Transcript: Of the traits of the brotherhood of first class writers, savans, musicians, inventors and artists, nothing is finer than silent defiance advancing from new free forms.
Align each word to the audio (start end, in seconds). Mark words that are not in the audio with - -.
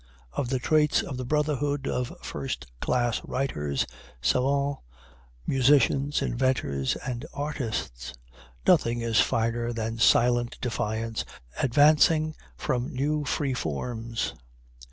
Of 0.33 0.49
the 0.49 0.57
traits 0.57 1.03
of 1.03 1.17
the 1.17 1.25
brotherhood 1.25 1.85
of 1.87 2.11
first 2.23 2.65
class 2.79 3.21
writers, 3.23 3.85
savans, 4.19 4.77
musicians, 5.45 6.23
inventors 6.23 6.95
and 7.05 7.23
artists, 7.35 8.15
nothing 8.65 9.01
is 9.01 9.19
finer 9.21 9.71
than 9.71 9.99
silent 9.99 10.57
defiance 10.59 11.23
advancing 11.61 12.33
from 12.57 12.91
new 12.91 13.25
free 13.25 13.53
forms. 13.53 14.33